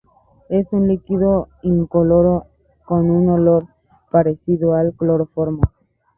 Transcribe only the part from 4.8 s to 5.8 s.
cloroformo.